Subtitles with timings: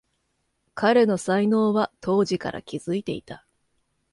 [0.73, 3.45] 彼の才能は当時から気づいていた